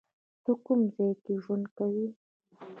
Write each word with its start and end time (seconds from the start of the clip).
ته 0.43 0.51
کوم 0.65 0.79
ځای 0.95 1.11
کې 1.23 1.33
ژوند 1.43 1.65
کوی؟ 1.77 2.07